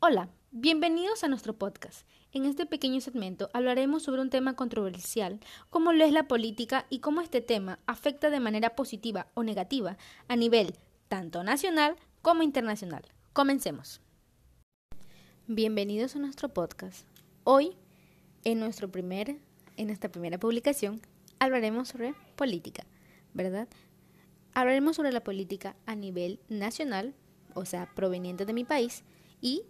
Hola, 0.00 0.28
bienvenidos 0.52 1.24
a 1.24 1.28
nuestro 1.28 1.58
podcast. 1.58 2.06
En 2.30 2.44
este 2.44 2.66
pequeño 2.66 3.00
segmento 3.00 3.50
hablaremos 3.52 4.04
sobre 4.04 4.22
un 4.22 4.30
tema 4.30 4.54
controversial, 4.54 5.40
como 5.70 5.92
lo 5.92 6.04
es 6.04 6.12
la 6.12 6.28
política 6.28 6.86
y 6.88 7.00
cómo 7.00 7.20
este 7.20 7.40
tema 7.40 7.80
afecta 7.84 8.30
de 8.30 8.38
manera 8.38 8.76
positiva 8.76 9.26
o 9.34 9.42
negativa 9.42 9.98
a 10.28 10.36
nivel 10.36 10.76
tanto 11.08 11.42
nacional 11.42 11.96
como 12.22 12.44
internacional. 12.44 13.02
Comencemos. 13.32 14.00
Bienvenidos 15.48 16.14
a 16.14 16.20
nuestro 16.20 16.48
podcast. 16.48 17.04
Hoy, 17.42 17.76
en, 18.44 18.60
nuestro 18.60 18.88
primer, 18.92 19.40
en 19.76 19.88
nuestra 19.88 20.12
primera 20.12 20.38
publicación, 20.38 21.02
hablaremos 21.40 21.88
sobre 21.88 22.14
política, 22.36 22.86
¿verdad? 23.34 23.66
Hablaremos 24.54 24.94
sobre 24.94 25.10
la 25.10 25.24
política 25.24 25.74
a 25.86 25.96
nivel 25.96 26.38
nacional, 26.48 27.16
o 27.54 27.64
sea, 27.64 27.92
proveniente 27.96 28.46
de 28.46 28.52
mi 28.52 28.62
país, 28.62 29.02
y 29.40 29.64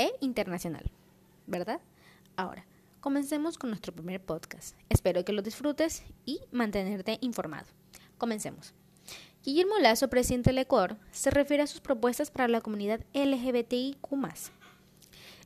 e 0.00 0.14
internacional, 0.20 0.90
¿verdad? 1.46 1.78
Ahora, 2.34 2.64
comencemos 3.00 3.58
con 3.58 3.68
nuestro 3.68 3.94
primer 3.94 4.24
podcast. 4.24 4.74
Espero 4.88 5.26
que 5.26 5.34
lo 5.34 5.42
disfrutes 5.42 6.04
y 6.24 6.40
mantenerte 6.52 7.18
informado. 7.20 7.66
Comencemos. 8.16 8.72
Guillermo 9.44 9.78
Lazo, 9.78 10.08
presidente 10.08 10.50
del 10.50 10.58
Ecuador, 10.58 10.96
se 11.12 11.30
refiere 11.30 11.64
a 11.64 11.66
sus 11.66 11.82
propuestas 11.82 12.30
para 12.30 12.48
la 12.48 12.62
comunidad 12.62 13.04
LGBTIQ. 13.12 13.98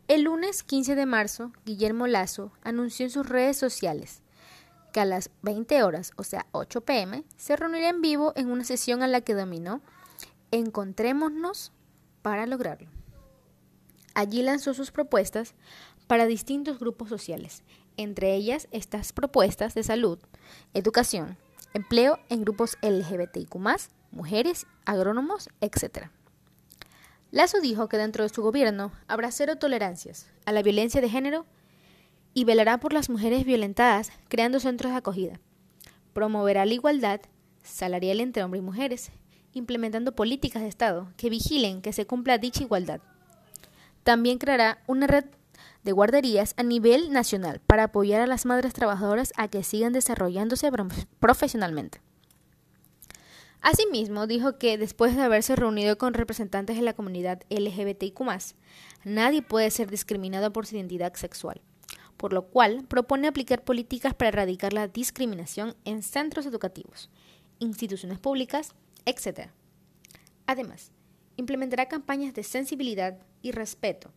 El 0.07 0.23
lunes 0.23 0.63
15 0.63 0.95
de 0.95 1.07
marzo, 1.07 1.53
Guillermo 1.67 2.07
Lazo 2.07 2.53
anunció 2.63 3.07
en 3.07 3.11
sus 3.11 3.29
redes 3.29 3.57
sociales 3.57 4.23
que 4.93 5.01
a 5.01 5.05
las 5.05 5.31
20 5.43 5.83
horas, 5.83 6.13
o 6.15 6.23
sea 6.23 6.47
8 6.53 6.83
pm, 6.83 7.25
se 7.37 7.57
reunirá 7.57 7.89
en 7.89 8.01
vivo 8.01 8.33
en 8.37 8.53
una 8.53 8.63
sesión 8.63 9.03
a 9.03 9.09
la 9.09 9.23
que 9.23 9.35
dominó 9.35 9.83
Encontrémonos 10.53 11.73
para 12.23 12.47
lograrlo. 12.47 12.89
Allí 14.15 14.43
lanzó 14.43 14.75
sus 14.75 14.91
propuestas 14.91 15.55
para 16.07 16.27
distintos 16.27 16.79
grupos 16.79 17.09
sociales, 17.09 17.63
entre 17.97 18.35
ellas 18.35 18.69
estas 18.71 19.13
propuestas 19.13 19.75
de 19.75 19.83
salud, 19.83 20.19
educación, 20.73 21.37
empleo 21.73 22.19
en 22.29 22.43
grupos 22.43 22.79
LGBTIQ, 22.83 23.57
mujeres, 24.13 24.67
agrónomos, 24.85 25.49
etc. 25.61 26.09
Lazo 27.31 27.61
dijo 27.61 27.89
que 27.89 27.97
dentro 27.97 28.23
de 28.23 28.29
su 28.29 28.43
gobierno 28.43 28.93
habrá 29.09 29.33
cero 29.33 29.57
tolerancias 29.57 30.31
a 30.47 30.53
la 30.53 30.63
violencia 30.63 31.01
de 31.01 31.11
género 31.11 31.47
y 32.33 32.45
velará 32.45 32.79
por 32.79 32.93
las 32.93 33.11
mujeres 33.11 33.45
violentadas 33.45 34.13
creando 34.29 34.61
centros 34.61 34.93
de 34.93 34.99
acogida. 34.99 35.41
Promoverá 36.13 36.65
la 36.65 36.75
igualdad 36.75 37.21
salarial 37.65 38.21
entre 38.21 38.45
hombres 38.45 38.63
y 38.63 38.65
mujeres, 38.65 39.11
implementando 39.53 40.15
políticas 40.15 40.63
de 40.63 40.69
Estado 40.69 41.13
que 41.17 41.31
vigilen 41.31 41.83
que 41.83 41.93
se 41.93 42.07
cumpla 42.07 42.39
dicha 42.39 42.63
igualdad. 42.63 43.01
También 44.05 44.39
creará 44.39 44.83
una 44.87 45.07
red 45.07 45.25
de 45.83 45.93
guarderías 45.93 46.55
a 46.57 46.63
nivel 46.63 47.11
nacional 47.11 47.61
para 47.67 47.85
apoyar 47.85 48.21
a 48.21 48.27
las 48.27 48.47
madres 48.47 48.73
trabajadoras 48.73 49.33
a 49.37 49.49
que 49.49 49.63
sigan 49.63 49.93
desarrollándose 49.93 50.71
profesionalmente. 51.21 52.01
Asimismo, 53.61 54.27
dijo 54.27 54.59
que 54.59 54.77
después 54.77 55.17
de 55.17 55.23
haberse 55.23 55.57
reunido 55.57 55.97
con 55.97 56.13
representantes 56.13 56.77
de 56.77 56.83
la 56.83 56.93
comunidad 56.93 57.43
LGBTIQ, 57.49 58.21
nadie 59.05 59.41
puede 59.41 59.71
ser 59.71 59.91
discriminado 59.91 60.53
por 60.53 60.67
su 60.67 60.77
identidad 60.77 61.15
sexual, 61.15 61.63
por 62.19 62.35
lo 62.35 62.47
cual 62.49 62.85
propone 62.87 63.27
aplicar 63.27 63.65
políticas 63.65 64.13
para 64.13 64.29
erradicar 64.29 64.75
la 64.75 64.87
discriminación 64.87 65.77
en 65.87 66.03
centros 66.03 66.45
educativos, 66.45 67.09
instituciones 67.59 68.19
públicas, 68.19 68.75
etc. 69.07 69.49
Además, 70.47 70.93
implementará 71.37 71.87
campañas 71.87 72.35
de 72.35 72.43
sensibilidad 72.43 73.19
y 73.43 73.53
respeto 73.53 74.11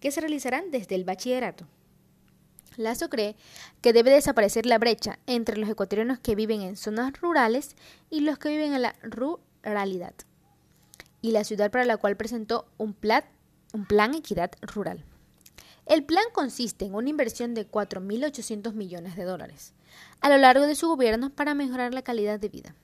que 0.00 0.10
se 0.10 0.20
realizarán 0.20 0.70
desde 0.70 0.94
el 0.94 1.04
bachillerato. 1.04 1.66
Lazo 2.76 3.10
cree 3.10 3.36
que 3.82 3.92
debe 3.92 4.10
desaparecer 4.10 4.64
la 4.66 4.78
brecha 4.78 5.18
entre 5.26 5.56
los 5.56 5.68
ecuatorianos 5.68 6.18
que 6.20 6.34
viven 6.34 6.62
en 6.62 6.76
zonas 6.76 7.12
rurales 7.20 7.76
y 8.08 8.20
los 8.20 8.38
que 8.38 8.48
viven 8.48 8.72
en 8.72 8.82
la 8.82 8.94
ruralidad, 9.02 10.14
y 11.20 11.32
la 11.32 11.44
ciudad 11.44 11.70
para 11.70 11.84
la 11.84 11.96
cual 11.96 12.16
presentó 12.16 12.66
un 12.78 12.94
plan, 12.94 13.24
equidad 14.14 14.52
rural. 14.62 15.04
El 15.86 16.04
plan 16.04 16.24
consiste 16.32 16.84
en 16.84 16.94
una 16.94 17.10
inversión 17.10 17.54
de 17.54 17.68
4.800 17.68 18.72
millones 18.72 19.16
de 19.16 19.24
dólares 19.24 19.74
a 20.20 20.28
lo 20.28 20.38
largo 20.38 20.66
de 20.66 20.76
su 20.76 20.86
gobierno 20.88 21.30
para 21.30 21.54
mejorar 21.54 21.94
la 21.94 22.02
calidad 22.02 22.38
de 22.38 22.48
vida. 22.48 22.74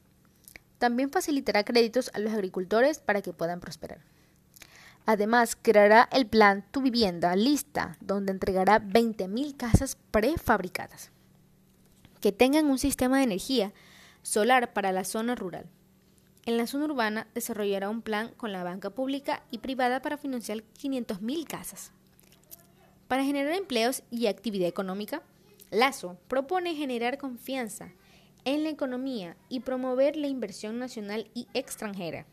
También 0.87 1.11
facilitará 1.11 1.65
créditos 1.65 2.13
a 2.15 2.21
los 2.21 2.33
agricultores 2.33 3.01
para 3.01 3.21
que 3.21 3.33
puedan 3.33 3.59
prosperar. 3.59 3.99
Además, 5.05 5.59
creará 5.61 6.09
el 6.13 6.29
plan 6.29 6.65
Tu 6.71 6.81
Vivienda 6.81 7.35
Lista, 7.35 7.97
donde 8.01 8.31
entregará 8.31 8.81
20.000 8.81 9.57
casas 9.57 9.99
prefabricadas 10.13 11.11
que 12.21 12.31
tengan 12.31 12.67
un 12.67 12.79
sistema 12.79 13.17
de 13.17 13.25
energía 13.25 13.73
solar 14.23 14.73
para 14.75 14.93
la 14.93 15.03
zona 15.03 15.35
rural. 15.35 15.67
En 16.45 16.57
la 16.57 16.69
zona 16.69 16.85
urbana 16.85 17.27
desarrollará 17.35 17.91
un 17.91 18.01
plan 18.01 18.31
con 18.37 18.53
la 18.53 18.63
banca 18.63 18.91
pública 18.91 19.43
y 19.51 19.59
privada 19.59 20.01
para 20.03 20.17
financiar 20.17 20.59
500.000 20.81 21.49
casas. 21.49 21.91
Para 23.09 23.25
generar 23.25 23.55
empleos 23.55 24.05
y 24.13 24.29
actividad 24.29 24.69
económica, 24.69 25.21
Lazo 25.73 26.17
propone 26.29 26.77
generar 26.77 27.19
confianza 27.19 27.89
en 28.47 28.63
la 28.63 28.71
economía 28.71 29.37
y 29.49 29.61
promover 29.61 30.17
la 30.17 30.29
inversión 30.29 30.79
nacional 30.79 31.29
y 31.35 31.49
extranjera. 31.53 32.27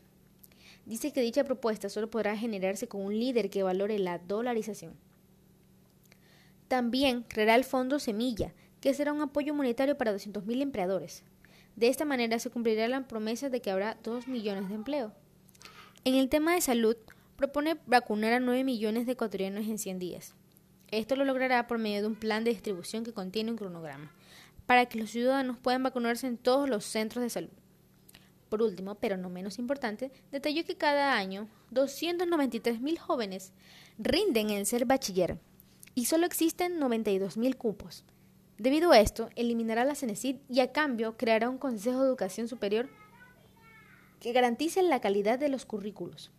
Dice 0.86 1.12
que 1.12 1.20
dicha 1.20 1.42
propuesta 1.42 1.88
solo 1.88 2.08
podrá 2.08 2.36
generarse 2.36 2.86
con 2.86 3.02
un 3.02 3.18
líder 3.18 3.50
que 3.50 3.64
valore 3.64 3.98
la 3.98 4.18
dolarización. 4.18 4.94
También 6.68 7.24
creará 7.24 7.56
el 7.56 7.64
Fondo 7.64 7.98
Semilla, 7.98 8.54
que 8.80 8.94
será 8.94 9.12
un 9.12 9.22
apoyo 9.22 9.54
monetario 9.54 9.98
para 9.98 10.14
200.000 10.14 10.62
empleadores. 10.62 11.24
De 11.74 11.88
esta 11.88 12.04
manera 12.04 12.38
se 12.38 12.50
cumplirá 12.50 12.86
la 12.86 13.08
promesa 13.08 13.50
de 13.50 13.60
que 13.60 13.72
habrá 13.72 13.98
2 14.04 14.28
millones 14.28 14.68
de 14.68 14.76
empleo. 14.76 15.12
En 16.04 16.14
el 16.14 16.28
tema 16.28 16.54
de 16.54 16.60
salud, 16.60 16.96
propone 17.36 17.76
vacunar 17.86 18.34
a 18.34 18.40
9 18.40 18.62
millones 18.62 19.06
de 19.06 19.12
ecuatorianos 19.12 19.66
en 19.66 19.78
100 19.78 19.98
días. 19.98 20.34
Esto 20.92 21.16
lo 21.16 21.24
logrará 21.24 21.66
por 21.66 21.78
medio 21.78 22.02
de 22.02 22.06
un 22.06 22.14
plan 22.14 22.44
de 22.44 22.50
distribución 22.50 23.02
que 23.02 23.12
contiene 23.12 23.50
un 23.50 23.56
cronograma 23.56 24.12
para 24.66 24.86
que 24.86 24.98
los 24.98 25.10
ciudadanos 25.10 25.58
puedan 25.58 25.82
vacunarse 25.82 26.26
en 26.26 26.38
todos 26.38 26.68
los 26.68 26.84
centros 26.84 27.22
de 27.22 27.30
salud. 27.30 27.52
Por 28.48 28.62
último, 28.62 28.94
pero 28.96 29.16
no 29.16 29.30
menos 29.30 29.58
importante, 29.58 30.12
detalló 30.30 30.64
que 30.64 30.76
cada 30.76 31.16
año 31.16 31.48
293.000 31.72 32.98
jóvenes 32.98 33.52
rinden 33.98 34.50
en 34.50 34.66
ser 34.66 34.84
bachiller 34.84 35.38
y 35.94 36.06
solo 36.06 36.26
existen 36.26 36.78
92.000 36.80 37.56
cupos. 37.56 38.04
Debido 38.58 38.92
a 38.92 39.00
esto, 39.00 39.30
eliminará 39.34 39.84
la 39.84 39.96
CENESID 39.96 40.36
y 40.48 40.60
a 40.60 40.72
cambio 40.72 41.16
creará 41.16 41.48
un 41.50 41.58
Consejo 41.58 42.00
de 42.00 42.06
Educación 42.06 42.46
Superior 42.46 42.88
que 44.20 44.32
garantice 44.32 44.82
la 44.82 45.00
calidad 45.00 45.38
de 45.38 45.48
los 45.48 45.66
currículos. 45.66 46.30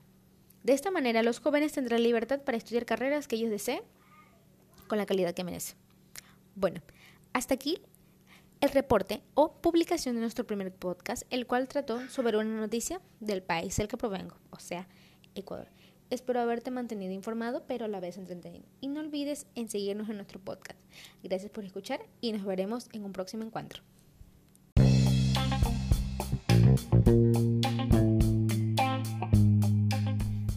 De 0.63 0.73
esta 0.73 0.91
manera, 0.91 1.21
los 1.21 1.39
jóvenes 1.39 1.73
tendrán 1.73 2.01
libertad 2.01 2.41
para 2.41 2.57
estudiar 2.57 2.85
carreras 2.85 3.27
que 3.27 3.35
ellos 3.35 3.51
deseen 3.51 3.81
con 4.87 4.97
la 4.97 5.05
calidad 5.05 5.33
que 5.33 5.43
merecen. 5.43 5.77
Bueno, 6.55 6.81
hasta 7.33 7.53
aquí 7.53 7.79
el 8.65 8.71
reporte 8.71 9.21
o 9.35 9.53
publicación 9.61 10.15
de 10.15 10.21
nuestro 10.21 10.47
primer 10.47 10.73
podcast, 10.73 11.21
el 11.29 11.45
cual 11.45 11.67
trató 11.67 12.09
sobre 12.09 12.37
una 12.37 12.59
noticia 12.59 12.99
del 13.19 13.43
país 13.43 13.77
del 13.77 13.87
que 13.87 13.95
provengo, 13.95 14.35
o 14.49 14.59
sea, 14.59 14.87
Ecuador. 15.35 15.67
Espero 16.09 16.39
haberte 16.39 16.71
mantenido 16.71 17.13
informado, 17.13 17.63
pero 17.67 17.85
a 17.85 17.87
la 17.87 17.99
vez 17.99 18.17
entretenido. 18.17 18.65
Y 18.81 18.87
no 18.87 19.01
olvides 19.01 19.45
en 19.53 19.69
seguirnos 19.69 20.09
en 20.09 20.15
nuestro 20.15 20.39
podcast. 20.39 20.79
Gracias 21.23 21.51
por 21.51 21.63
escuchar 21.63 21.99
y 22.21 22.31
nos 22.31 22.43
veremos 22.43 22.89
en 22.91 23.05
un 23.05 23.13
próximo 23.13 23.43
encuentro. 23.43 23.83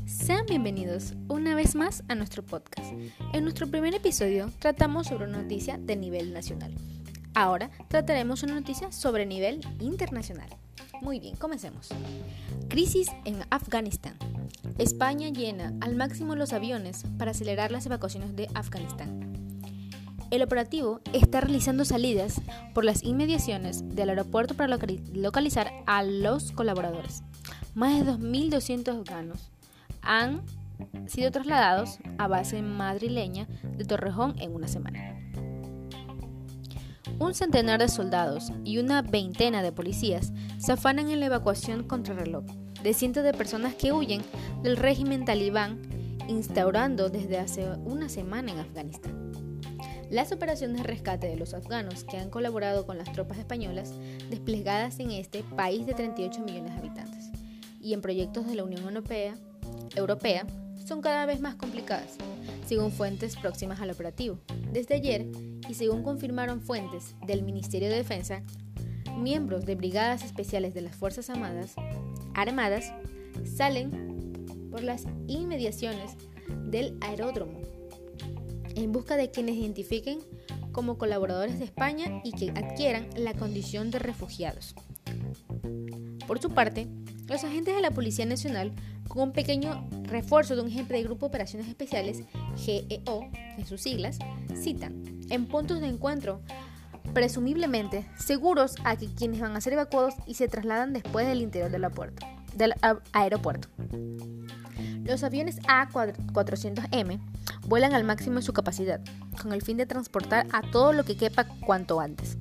Sean 0.06 0.46
bienvenidos 0.46 1.12
una 1.28 1.54
vez 1.54 1.75
más 1.75 2.04
a 2.08 2.14
nuestro 2.14 2.43
podcast. 2.43 2.90
En 3.34 3.43
nuestro 3.43 3.66
primer 3.66 3.94
episodio 3.94 4.50
tratamos 4.61 5.08
sobre 5.08 5.26
una 5.26 5.43
noticia 5.43 5.76
de 5.76 5.96
nivel 5.96 6.32
nacional 6.32 6.75
Ahora 7.38 7.70
trataremos 7.87 8.43
una 8.43 8.55
noticia 8.55 8.90
sobre 8.90 9.25
nivel 9.25 9.61
internacional. 9.79 10.49
Muy 11.00 11.20
bien, 11.20 11.37
comencemos. 11.37 11.90
Crisis 12.67 13.06
en 13.25 13.44
Afganistán. 13.49 14.17
España 14.76 15.29
llena 15.29 15.73
al 15.81 15.94
máximo 15.94 16.35
los 16.35 16.52
aviones 16.52 17.05
para 17.17 17.31
acelerar 17.31 17.70
las 17.70 17.87
evacuaciones 17.87 18.35
de 18.35 18.49
Afganistán. 18.55 19.52
El 20.32 20.43
operativo 20.43 21.00
está 21.12 21.40
realizando 21.40 21.85
salidas 21.85 22.40
por 22.75 22.85
las 22.85 23.05
inmediaciones 23.05 23.88
del 23.94 24.08
aeropuerto 24.08 24.55
para 24.55 24.76
localizar 25.14 25.70
a 25.87 26.02
los 26.02 26.50
colaboradores. 26.50 27.23
Más 27.73 28.05
de 28.05 28.14
2.200 28.14 28.99
afganos 28.99 29.52
han 30.02 30.43
sido 31.06 31.31
trasladados 31.31 32.00
a 32.19 32.26
base 32.26 32.62
madrileña 32.62 33.46
de 33.76 33.85
Torrejón 33.85 34.35
en 34.40 34.56
una 34.56 34.67
semana. 34.67 35.27
Un 37.20 37.35
centenar 37.35 37.81
de 37.81 37.88
soldados 37.88 38.53
y 38.65 38.79
una 38.79 39.03
veintena 39.03 39.61
de 39.62 39.73
policías 39.73 40.32
se 40.59 40.73
afanan 40.73 41.11
en 41.11 41.19
la 41.19 41.26
evacuación 41.26 41.82
contra 41.82 42.15
reloj 42.15 42.44
de 42.82 42.94
cientos 42.94 43.25
de 43.25 43.32
personas 43.32 43.75
que 43.75 43.93
huyen 43.93 44.23
del 44.62 44.76
régimen 44.76 45.25
talibán 45.25 45.81
instaurando 46.29 47.09
desde 47.09 47.38
hace 47.38 47.69
una 47.85 48.09
semana 48.09 48.53
en 48.53 48.59
Afganistán. 48.59 49.32
Las 50.11 50.31
operaciones 50.31 50.79
de 50.79 50.85
rescate 50.85 51.26
de 51.26 51.37
los 51.37 51.55
afganos 51.55 52.05
que 52.05 52.19
han 52.19 52.31
colaborado 52.31 52.87
con 52.87 52.97
las 52.97 53.12
tropas 53.12 53.38
españolas 53.38 53.93
desplegadas 54.31 55.00
en 55.00 55.11
este 55.11 55.43
país 55.43 55.87
de 55.87 55.94
38 55.94 56.41
millones 56.41 56.73
de 56.73 56.79
habitantes 56.79 57.31
y 57.82 57.94
en 57.94 58.00
proyectos 58.00 58.47
de 58.47 58.55
la 58.55 58.64
Unión 58.64 58.85
Europea, 58.85 59.35
Europea 59.97 60.47
son 60.87 61.03
cada 61.03 61.26
vez 61.26 61.41
más 61.41 61.56
complicadas, 61.56 62.17
según 62.67 62.93
fuentes 62.93 63.37
próximas 63.37 63.81
al 63.81 63.91
operativo. 63.91 64.38
Desde 64.73 64.94
ayer, 64.94 65.26
y 65.69 65.75
según 65.75 66.03
confirmaron 66.03 66.61
fuentes 66.61 67.15
del 67.26 67.43
Ministerio 67.43 67.88
de 67.88 67.97
Defensa, 67.97 68.43
miembros 69.19 69.67
de 69.67 69.75
brigadas 69.75 70.25
especiales 70.25 70.75
de 70.75 70.81
las 70.81 70.97
Fuerzas 70.97 71.31
Armadas, 71.31 71.75
armadas 72.35 72.93
salen 73.44 74.69
por 74.70 74.82
las 74.82 75.05
inmediaciones 75.26 76.17
del 76.65 76.97
aeródromo 77.00 77.61
en 78.75 78.93
busca 78.93 79.17
de 79.17 79.31
quienes 79.31 79.56
identifiquen 79.56 80.20
como 80.73 80.99
colaboradores 80.99 81.59
de 81.59 81.65
España 81.65 82.21
y 82.25 82.32
que 82.32 82.50
adquieran 82.50 83.09
la 83.17 83.35
condición 83.35 83.91
de 83.91 83.99
refugiados. 83.99 84.75
Por 86.26 86.41
su 86.41 86.50
parte, 86.50 86.87
los 87.26 87.43
agentes 87.43 87.75
de 87.75 87.81
la 87.82 87.91
Policía 87.91 88.26
Nacional, 88.26 88.73
con 89.08 89.22
un 89.22 89.32
pequeño 89.32 89.88
refuerzo 90.05 90.55
de 90.55 90.62
un 90.62 90.69
ejemplo 90.69 90.96
de 90.96 91.02
Grupo 91.02 91.26
de 91.26 91.28
Operaciones 91.28 91.69
Especiales, 91.69 92.22
GEO, 92.56 93.31
en 93.56 93.66
sus 93.66 93.81
siglas, 93.81 94.19
citan 94.55 95.02
en 95.31 95.46
puntos 95.46 95.81
de 95.81 95.88
encuentro 95.88 96.40
presumiblemente 97.14 98.06
seguros 98.19 98.75
a 98.84 98.96
que 98.96 99.12
quienes 99.12 99.40
van 99.40 99.56
a 99.56 99.60
ser 99.60 99.72
evacuados 99.72 100.14
y 100.26 100.34
se 100.34 100.49
trasladan 100.49 100.93
después 100.93 101.26
del 101.26 101.40
interior 101.40 101.70
del 101.70 102.75
aeropuerto. 103.12 103.69
Los 105.05 105.25
aviones 105.25 105.58
A400M 105.62 107.19
vuelan 107.66 107.94
al 107.94 108.04
máximo 108.04 108.37
de 108.37 108.43
su 108.43 108.52
capacidad, 108.52 109.00
con 109.40 109.52
el 109.52 109.62
fin 109.62 109.78
de 109.78 109.87
transportar 109.87 110.46
a 110.52 110.62
todo 110.70 110.93
lo 110.93 111.04
que 111.04 111.16
quepa 111.16 111.44
cuanto 111.44 111.99
antes. 112.00 112.37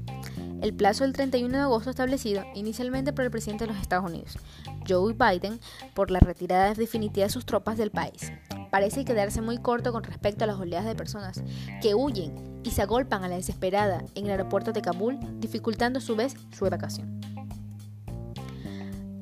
El 0.62 0.74
plazo 0.74 1.04
del 1.04 1.14
31 1.14 1.56
de 1.56 1.64
agosto 1.64 1.92
establecido 1.92 2.44
inicialmente 2.56 3.14
por 3.14 3.26
el 3.26 3.32
presidente 3.32 3.66
de 3.66 3.74
los 3.74 3.82
Estados 3.82 4.10
Unidos, 4.10 4.40
Joe 4.88 5.14
Biden, 5.14 5.60
por 5.94 6.10
la 6.10 6.20
retirada 6.20 6.74
definitiva 6.74 7.26
de 7.26 7.32
sus 7.32 7.46
tropas 7.46 7.78
del 7.78 7.92
país, 7.92 8.32
parece 8.72 9.06
quedarse 9.06 9.42
muy 9.42 9.60
corto 9.60 9.92
con 9.92 10.04
respecto 10.04 10.44
a 10.44 10.48
las 10.48 10.60
oleadas 10.60 10.88
de 10.88 10.96
personas 10.96 11.44
que 11.82 11.94
huyen 11.94 12.62
y 12.64 12.72
se 12.72 12.82
agolpan 12.82 13.24
a 13.24 13.28
la 13.28 13.36
desesperada 13.36 14.04
en 14.16 14.26
el 14.26 14.32
aeropuerto 14.32 14.74
de 14.74 14.82
Kabul, 14.82 15.20
dificultando 15.40 16.00
a 16.00 16.02
su 16.02 16.16
vez 16.16 16.36
su 16.58 16.66
evacuación. 16.66 17.22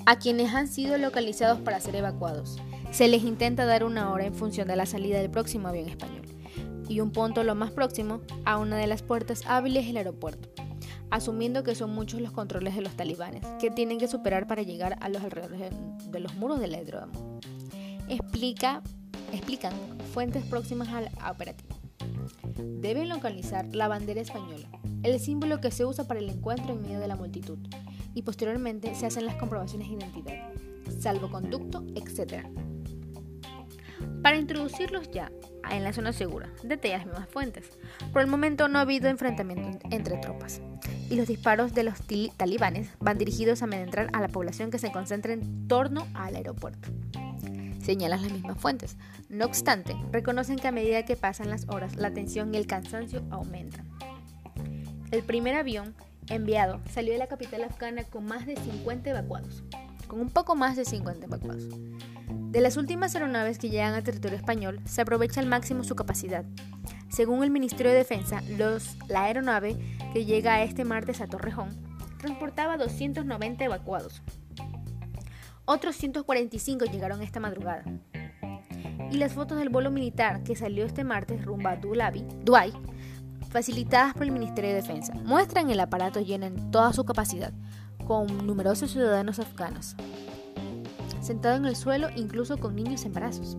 A 0.06 0.18
quienes 0.18 0.54
han 0.54 0.68
sido 0.68 0.98
localizados 0.98 1.60
para 1.60 1.82
ser 1.82 1.96
evacuados, 1.98 2.58
se 2.92 3.10
les 3.10 3.24
intenta 3.24 3.66
dar 3.66 3.84
una 3.84 4.12
hora 4.12 4.26
en 4.26 4.34
función 4.34 4.70
de 4.70 4.78
la 4.78 4.86
salida 4.86 5.20
del 5.20 5.32
próximo 5.32 5.68
avión 5.68 5.90
español 5.90 6.26
y 6.88 7.02
un 7.02 7.12
punto 7.12 7.44
lo 7.44 7.56
más 7.56 7.72
próximo 7.72 8.22
a 8.46 8.58
una 8.58 8.78
de 8.78 8.88
las 8.88 9.02
puertas 9.02 9.42
hábiles 9.48 9.86
del 9.86 9.98
aeropuerto, 9.98 10.50
asumiendo 11.16 11.64
que 11.64 11.76
son 11.76 11.92
muchos 11.96 12.20
los 12.20 12.34
controles 12.34 12.76
de 12.76 12.82
los 12.82 12.94
talibanes 12.96 13.42
que 13.60 13.72
tienen 13.72 13.98
que 14.00 14.08
superar 14.08 14.48
para 14.48 14.64
llegar 14.64 14.98
a 15.00 15.08
los 15.08 15.24
alrededores 15.24 15.72
de, 16.12 16.20
los 16.20 16.36
muros 16.36 16.60
del 16.60 16.76
aeródromo. 16.76 17.40
Explica, 18.10 18.82
explican 19.32 19.72
fuentes 20.14 20.44
próximas 20.44 20.90
al 20.90 21.10
operativo. 21.32 21.74
Deben 22.58 23.08
localizar 23.08 23.74
la 23.74 23.88
bandera 23.88 24.20
española, 24.20 24.68
el 25.04 25.20
símbolo 25.22 25.62
que 25.62 25.72
se 25.72 25.86
usa 25.86 26.06
para 26.06 26.20
el 26.20 26.30
encuentro 26.30 26.74
en 26.74 26.82
medio 26.82 27.00
de 27.00 27.08
la 27.08 27.16
multitud, 27.16 27.60
y 28.14 28.24
posteriormente 28.24 28.94
se 28.94 29.06
hacen 29.06 29.26
las 29.26 29.36
comprobaciones 29.36 29.88
de 29.88 29.96
identidad, 29.96 30.52
salvoconducto, 31.00 31.86
etc 31.96 32.46
para 34.26 34.38
introducirlos 34.38 35.12
ya 35.12 35.32
en 35.70 35.84
la 35.84 35.94
zona 35.94 36.12
segura, 36.12 36.50
detalla 36.64 36.98
las 36.98 37.06
mismas 37.06 37.30
fuentes. 37.30 37.70
Por 38.12 38.24
el 38.24 38.28
momento 38.28 38.68
no 38.68 38.80
ha 38.80 38.82
habido 38.82 39.08
enfrentamiento 39.08 39.88
entre 39.92 40.18
tropas 40.18 40.62
y 41.12 41.16
los 41.16 41.28
disparos 41.28 41.76
de 41.76 41.84
los 41.84 42.00
talibanes 42.36 42.90
van 43.00 43.20
dirigidos 43.20 43.62
a 43.62 43.66
amedrentar 43.66 44.10
a 44.14 44.22
la 44.22 44.28
población 44.28 44.72
que 44.72 44.80
se 44.80 44.92
concentra 44.92 45.32
en 45.32 45.68
torno 45.68 46.08
al 46.16 46.36
aeropuerto. 46.38 46.90
Señalan 47.84 48.24
las 48.24 48.32
mismas 48.32 48.58
fuentes. 48.58 48.98
No 49.30 49.46
obstante, 49.46 49.96
reconocen 50.12 50.58
que 50.58 50.70
a 50.70 50.72
medida 50.72 51.06
que 51.06 51.16
pasan 51.16 51.52
las 51.52 51.70
horas, 51.70 51.96
la 51.96 52.12
tensión 52.12 52.52
y 52.52 52.58
el 52.58 52.66
cansancio 52.66 53.22
aumentan. 53.30 53.88
El 55.12 55.22
primer 55.22 55.54
avión 55.54 55.94
enviado 56.30 56.82
salió 56.90 57.14
de 57.14 57.20
la 57.20 57.28
capital 57.28 57.64
afgana 57.64 58.04
con 58.06 58.26
más 58.26 58.48
de 58.48 58.56
50 58.56 59.08
evacuados, 59.08 59.64
con 60.08 60.20
un 60.20 60.32
poco 60.32 60.56
más 60.56 60.76
de 60.76 60.86
50 60.86 61.28
evacuados. 61.28 61.68
De 62.56 62.62
las 62.62 62.78
últimas 62.78 63.14
aeronaves 63.14 63.58
que 63.58 63.70
llegan 63.70 63.96
al 63.96 64.04
territorio 64.06 64.38
español, 64.38 64.80
se 64.86 65.02
aprovecha 65.02 65.42
al 65.42 65.46
máximo 65.46 65.84
su 65.84 65.94
capacidad. 65.94 66.46
Según 67.10 67.44
el 67.44 67.52
Ministerio 67.52 67.92
de 67.92 67.98
Defensa, 67.98 68.42
la 69.10 69.24
aeronave 69.24 69.76
que 70.14 70.24
llega 70.24 70.64
este 70.64 70.86
martes 70.86 71.20
a 71.20 71.28
Torrejón 71.28 71.76
transportaba 72.18 72.78
290 72.78 73.66
evacuados. 73.66 74.22
Otros 75.66 75.98
145 75.98 76.86
llegaron 76.86 77.22
esta 77.22 77.42
madrugada. 77.42 77.84
Y 79.12 79.18
las 79.18 79.34
fotos 79.34 79.58
del 79.58 79.68
vuelo 79.68 79.92
militar 79.92 80.42
que 80.44 80.56
salió 80.56 80.86
este 80.86 81.04
martes 81.04 81.44
rumbo 81.44 81.68
a 81.68 81.76
Dubai, 81.76 82.72
facilitadas 83.50 84.14
por 84.14 84.24
el 84.24 84.32
Ministerio 84.32 84.70
de 84.70 84.78
Defensa, 84.78 85.14
muestran 85.26 85.70
el 85.72 85.82
aparato 85.82 86.22
lleno 86.22 86.46
en 86.46 86.72
toda 86.72 86.94
su 86.94 87.04
capacidad, 87.04 87.52
con 88.08 88.48
numerosos 88.48 88.92
ciudadanos 88.92 89.40
afganos 89.40 89.98
sentado 91.26 91.56
en 91.56 91.66
el 91.66 91.76
suelo 91.76 92.08
incluso 92.16 92.58
con 92.58 92.76
niños 92.76 93.04
en 93.06 93.14
brazos. 93.14 93.58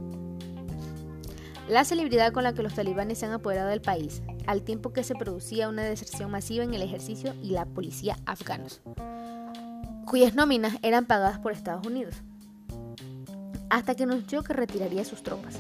La 1.69 1.85
celebridad 1.85 2.33
con 2.33 2.45
la 2.45 2.55
que 2.55 2.63
los 2.63 2.75
talibanes 2.75 3.19
se 3.19 3.27
han 3.27 3.33
apoderado 3.33 3.71
del 3.71 3.81
país, 3.81 4.23
al 4.47 4.63
tiempo 4.63 4.93
que 4.93 5.03
se 5.03 5.17
producía 5.17 5.69
una 5.69 5.83
deserción 5.83 6.31
masiva 6.31 6.63
en 6.63 6.75
el 6.75 6.83
ejército 6.83 7.35
y 7.43 7.51
la 7.51 7.67
policía 7.67 8.17
afganos, 8.25 8.81
cuyas 10.07 10.35
nóminas 10.35 10.77
eran 10.83 11.07
pagadas 11.07 11.41
por 11.41 11.53
Estados 11.53 11.85
Unidos, 11.85 12.15
hasta 13.69 13.97
que 13.97 14.05
anunció 14.05 14.45
que 14.45 14.53
retiraría 14.53 15.05
sus 15.05 15.25
tropas. 15.25 15.59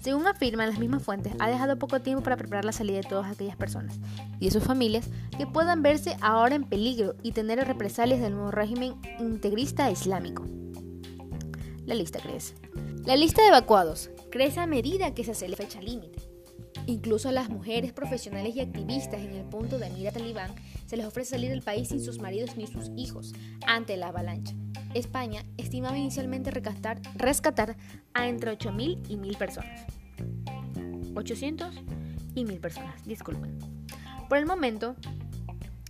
Según 0.00 0.28
afirman 0.28 0.68
las 0.68 0.78
mismas 0.78 1.02
fuentes, 1.02 1.32
ha 1.40 1.50
dejado 1.50 1.80
poco 1.80 1.98
tiempo 1.98 2.22
para 2.22 2.36
preparar 2.36 2.64
la 2.64 2.70
salida 2.70 2.98
de 2.98 3.08
todas 3.08 3.28
aquellas 3.28 3.56
personas 3.56 3.98
y 4.38 4.44
de 4.44 4.52
sus 4.52 4.62
familias 4.62 5.08
que 5.36 5.48
puedan 5.48 5.82
verse 5.82 6.16
ahora 6.20 6.54
en 6.54 6.62
peligro 6.62 7.16
y 7.24 7.32
tener 7.32 7.58
represalias 7.66 8.20
del 8.20 8.34
nuevo 8.34 8.52
régimen 8.52 8.94
integrista 9.18 9.90
islámico 9.90 10.44
la 11.86 11.94
lista 11.94 12.18
crece. 12.18 12.54
La 13.04 13.16
lista 13.16 13.42
de 13.42 13.48
evacuados 13.48 14.10
crece 14.30 14.60
a 14.60 14.66
medida 14.66 15.14
que 15.14 15.24
se 15.24 15.30
hace 15.30 15.48
la 15.48 15.56
fecha 15.56 15.80
límite. 15.80 16.18
Incluso 16.86 17.28
a 17.28 17.32
las 17.32 17.48
mujeres 17.48 17.92
profesionales 17.92 18.54
y 18.54 18.60
activistas 18.60 19.20
en 19.20 19.32
el 19.32 19.44
punto 19.44 19.78
de 19.78 19.90
mira 19.90 20.12
talibán 20.12 20.54
se 20.86 20.96
les 20.96 21.06
ofrece 21.06 21.30
salir 21.30 21.50
del 21.50 21.62
país 21.62 21.88
sin 21.88 22.00
sus 22.00 22.20
maridos 22.20 22.56
ni 22.56 22.66
sus 22.66 22.90
hijos 22.96 23.32
ante 23.66 23.96
la 23.96 24.08
avalancha. 24.08 24.54
España 24.94 25.44
estimaba 25.56 25.98
inicialmente 25.98 26.50
rescatar, 26.50 27.76
a 28.14 28.28
entre 28.28 28.56
8.000 28.56 29.02
y 29.08 29.16
1.000 29.16 29.36
personas. 29.36 29.84
800 31.14 31.74
y 32.34 32.44
1.000 32.44 32.60
personas, 32.60 33.04
disculpen. 33.04 33.58
Por 34.28 34.38
el 34.38 34.46
momento, 34.46 34.96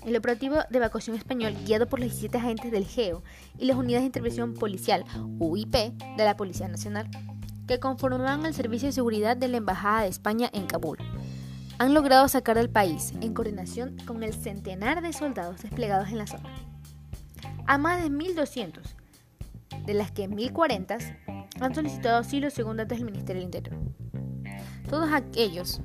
el 0.06 0.16
operativo 0.16 0.56
de 0.70 0.78
evacuación 0.78 1.16
español, 1.16 1.54
guiado 1.66 1.88
por 1.88 1.98
los 1.98 2.08
17 2.08 2.38
agentes 2.38 2.70
del 2.70 2.86
GEO 2.86 3.24
y 3.58 3.66
las 3.66 3.76
unidades 3.76 4.04
de 4.04 4.06
intervención 4.06 4.54
policial 4.54 5.04
UIP 5.40 5.74
de 5.74 6.24
la 6.24 6.36
Policía 6.36 6.68
Nacional, 6.68 7.10
que 7.66 7.80
conformaban 7.80 8.46
el 8.46 8.54
servicio 8.54 8.86
de 8.86 8.92
seguridad 8.92 9.36
de 9.36 9.48
la 9.48 9.56
Embajada 9.56 10.02
de 10.02 10.08
España 10.08 10.48
en 10.52 10.66
Kabul, 10.66 10.98
han 11.78 11.92
logrado 11.92 12.28
sacar 12.28 12.56
del 12.56 12.70
país, 12.70 13.12
en 13.20 13.34
coordinación 13.34 13.96
con 14.06 14.22
el 14.22 14.32
centenar 14.32 15.02
de 15.02 15.12
soldados 15.12 15.62
desplegados 15.62 16.08
en 16.10 16.18
la 16.18 16.28
zona, 16.28 16.48
a 17.66 17.76
más 17.76 18.00
de 18.00 18.08
1.200, 18.08 18.80
de 19.84 19.94
las 19.94 20.12
que 20.12 20.30
1.040 20.30 21.44
han 21.60 21.74
solicitado 21.74 22.18
asilo 22.18 22.50
según 22.50 22.76
datos 22.76 22.96
del 22.96 23.06
Ministerio 23.06 23.40
del 23.40 23.54
Interior. 23.54 23.76
Todos 24.88 25.12
aquellos 25.12 25.80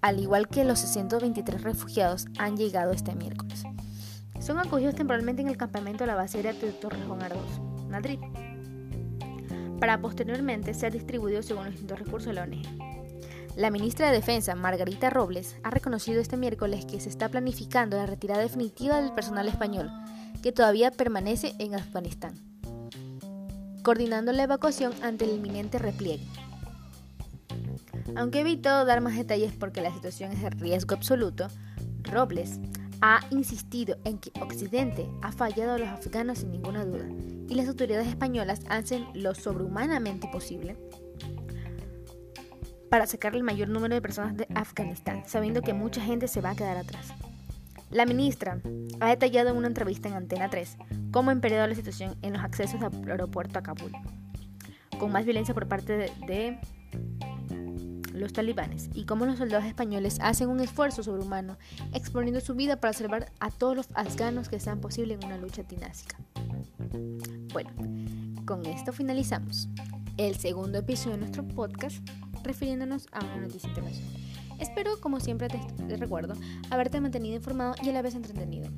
al 0.00 0.20
igual 0.20 0.48
que 0.48 0.64
los 0.64 0.80
623 0.80 1.62
refugiados, 1.62 2.26
han 2.38 2.56
llegado 2.56 2.92
este 2.92 3.14
miércoles. 3.14 3.64
Son 4.40 4.58
acogidos 4.58 4.94
temporalmente 4.94 5.42
en 5.42 5.48
el 5.48 5.56
campamento 5.56 6.04
de 6.04 6.08
la 6.08 6.14
base 6.14 6.42
de 6.42 6.52
Torrejón 6.52 7.22
Ardoz, 7.22 7.60
Madrid, 7.88 8.18
para 9.80 10.00
posteriormente 10.00 10.74
ser 10.74 10.92
distribuidos 10.92 11.46
según 11.46 11.64
los 11.64 11.72
distintos 11.72 11.98
recursos 11.98 12.26
de 12.26 12.34
la 12.34 12.42
ONG. 12.42 12.86
La 13.56 13.70
ministra 13.70 14.08
de 14.08 14.16
Defensa, 14.16 14.54
Margarita 14.54 15.08
Robles, 15.08 15.56
ha 15.62 15.70
reconocido 15.70 16.20
este 16.20 16.36
miércoles 16.36 16.84
que 16.84 17.00
se 17.00 17.08
está 17.08 17.30
planificando 17.30 17.96
la 17.96 18.04
retirada 18.04 18.42
definitiva 18.42 19.00
del 19.00 19.14
personal 19.14 19.48
español, 19.48 19.90
que 20.42 20.52
todavía 20.52 20.90
permanece 20.90 21.54
en 21.58 21.74
Afganistán, 21.74 22.34
coordinando 23.82 24.32
la 24.32 24.42
evacuación 24.42 24.92
ante 25.02 25.24
el 25.24 25.36
inminente 25.36 25.78
repliegue. 25.78 26.26
Aunque 28.14 28.40
evitó 28.40 28.84
dar 28.84 29.00
más 29.00 29.16
detalles 29.16 29.52
porque 29.54 29.80
la 29.80 29.92
situación 29.92 30.32
es 30.32 30.42
de 30.42 30.50
riesgo 30.50 30.94
absoluto, 30.94 31.48
Robles 32.02 32.60
ha 33.00 33.20
insistido 33.30 33.96
en 34.04 34.18
que 34.18 34.32
Occidente 34.40 35.08
ha 35.22 35.32
fallado 35.32 35.72
a 35.72 35.78
los 35.78 35.88
afganos 35.88 36.38
sin 36.38 36.52
ninguna 36.52 36.84
duda 36.84 37.06
y 37.48 37.54
las 37.54 37.68
autoridades 37.68 38.08
españolas 38.08 38.60
hacen 38.68 39.06
lo 39.14 39.34
sobrehumanamente 39.34 40.28
posible 40.28 40.76
para 42.88 43.06
sacar 43.06 43.34
el 43.34 43.42
mayor 43.42 43.68
número 43.68 43.94
de 43.94 44.00
personas 44.00 44.36
de 44.36 44.46
Afganistán, 44.54 45.24
sabiendo 45.26 45.60
que 45.60 45.74
mucha 45.74 46.00
gente 46.00 46.28
se 46.28 46.40
va 46.40 46.50
a 46.50 46.56
quedar 46.56 46.76
atrás. 46.76 47.08
La 47.90 48.06
ministra 48.06 48.60
ha 49.00 49.08
detallado 49.10 49.50
en 49.50 49.56
una 49.56 49.68
entrevista 49.68 50.08
en 50.08 50.14
Antena 50.14 50.48
3 50.48 50.76
cómo 51.10 51.30
ha 51.30 51.32
empeorado 51.32 51.66
la 51.66 51.74
situación 51.74 52.16
en 52.22 52.32
los 52.32 52.42
accesos 52.42 52.80
al 52.82 53.10
aeropuerto 53.10 53.58
a 53.58 53.62
Kabul, 53.62 53.92
con 54.98 55.12
más 55.12 55.24
violencia 55.24 55.54
por 55.54 55.68
parte 55.68 55.96
de, 55.96 56.12
de 56.26 56.58
los 58.16 58.32
talibanes 58.32 58.90
y 58.94 59.04
cómo 59.04 59.26
los 59.26 59.38
soldados 59.38 59.66
españoles 59.66 60.18
hacen 60.20 60.48
un 60.48 60.60
esfuerzo 60.60 61.02
sobrehumano 61.02 61.58
exponiendo 61.92 62.40
su 62.40 62.54
vida 62.54 62.80
para 62.80 62.92
salvar 62.92 63.32
a 63.40 63.50
todos 63.50 63.76
los 63.76 63.88
afganos 63.94 64.48
que 64.48 64.60
sean 64.60 64.80
posible 64.80 65.14
en 65.14 65.24
una 65.24 65.36
lucha 65.36 65.62
tinásica. 65.64 66.16
Bueno, 67.52 67.70
con 68.44 68.64
esto 68.66 68.92
finalizamos 68.92 69.68
el 70.16 70.36
segundo 70.36 70.78
episodio 70.78 71.12
de 71.12 71.18
nuestro 71.18 71.46
podcast 71.46 72.06
refiriéndonos 72.42 73.06
a 73.12 73.24
una 73.24 73.36
noticia 73.36 73.68
internacional. 73.68 74.12
Espero, 74.58 75.00
como 75.00 75.20
siempre 75.20 75.48
te 75.48 75.96
recuerdo, 75.96 76.34
haberte 76.70 77.00
mantenido 77.00 77.36
informado 77.36 77.74
y 77.82 77.90
a 77.90 77.92
la 77.92 78.02
vez 78.02 78.14
entretenido. 78.14 78.70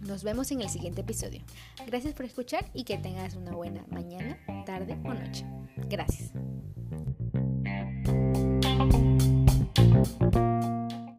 Nos 0.00 0.24
vemos 0.24 0.50
en 0.50 0.62
el 0.62 0.68
siguiente 0.68 1.02
episodio. 1.02 1.42
Gracias 1.86 2.14
por 2.14 2.26
escuchar 2.26 2.64
y 2.74 2.84
que 2.84 2.98
tengas 2.98 3.36
una 3.36 3.52
buena 3.52 3.84
mañana, 3.88 4.36
tarde 4.66 4.98
o 5.04 5.14
noche. 5.14 5.44
Gracias. 5.88 6.32
Thank 10.04 10.34
you. 10.34 10.61